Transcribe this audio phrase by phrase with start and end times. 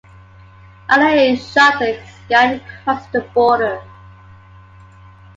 [0.89, 3.83] Anna is shot as Gant crosses the border.